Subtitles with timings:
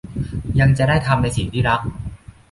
[0.59, 1.81] ยังจะได้ทำในสิ่งที่รัก